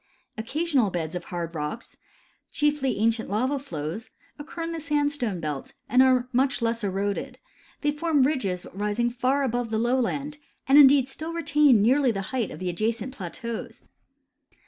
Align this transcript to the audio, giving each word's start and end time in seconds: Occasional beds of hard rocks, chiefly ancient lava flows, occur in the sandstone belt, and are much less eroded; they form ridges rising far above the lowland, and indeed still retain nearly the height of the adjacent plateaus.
Occasional 0.35 0.89
beds 0.89 1.13
of 1.13 1.25
hard 1.25 1.53
rocks, 1.53 1.95
chiefly 2.51 2.97
ancient 2.97 3.29
lava 3.29 3.59
flows, 3.59 4.09
occur 4.39 4.63
in 4.63 4.71
the 4.71 4.81
sandstone 4.81 5.39
belt, 5.39 5.73
and 5.87 6.01
are 6.01 6.27
much 6.33 6.59
less 6.59 6.83
eroded; 6.83 7.37
they 7.81 7.91
form 7.91 8.23
ridges 8.23 8.65
rising 8.73 9.11
far 9.11 9.43
above 9.43 9.69
the 9.69 9.77
lowland, 9.77 10.39
and 10.67 10.79
indeed 10.79 11.07
still 11.07 11.33
retain 11.33 11.83
nearly 11.83 12.09
the 12.09 12.21
height 12.33 12.49
of 12.49 12.57
the 12.57 12.67
adjacent 12.71 13.13
plateaus. 13.13 13.83